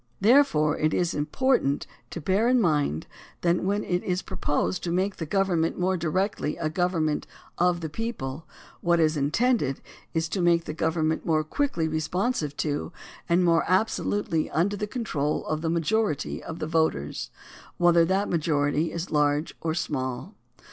Therefore 0.19 0.79
it 0.79 0.95
is 0.95 1.13
impor 1.13 1.61
tant 1.61 1.85
to 2.09 2.19
bear 2.19 2.47
in 2.47 2.59
mind 2.59 3.05
that 3.41 3.63
when 3.63 3.83
it 3.83 4.03
is 4.03 4.23
proposed 4.23 4.83
to 4.83 4.91
make 4.91 5.17
the 5.17 5.27
government 5.27 5.77
more 5.77 5.95
directly 5.95 6.57
a 6.57 6.71
government 6.71 7.27
of 7.59 7.81
the 7.81 7.87
people, 7.87 8.47
what 8.79 8.99
is 8.99 9.15
intended 9.15 9.79
is 10.11 10.27
to 10.29 10.41
make 10.41 10.63
the 10.65 10.73
government 10.73 11.23
more 11.23 11.43
quickly 11.43 11.87
responsive 11.87 12.57
to 12.57 12.91
and 13.29 13.43
more 13.45 13.63
absolutely 13.67 14.49
under 14.49 14.75
the 14.75 14.87
control 14.87 15.45
of 15.45 15.61
the 15.61 15.69
m^ajority 15.69 16.41
of 16.41 16.57
the 16.57 16.65
voters, 16.65 17.29
whether 17.77 18.03
that 18.03 18.27
majority 18.27 18.91
is 18.91 19.11
large 19.11 19.53
or 19.61 19.75
small. 19.75 20.33